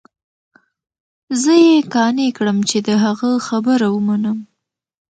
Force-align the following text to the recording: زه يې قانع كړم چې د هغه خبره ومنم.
زه 1.41 1.53
يې 1.65 1.75
قانع 1.93 2.29
كړم 2.37 2.57
چې 2.69 2.77
د 2.87 2.89
هغه 3.03 3.29
خبره 3.47 3.87
ومنم. 3.91 4.37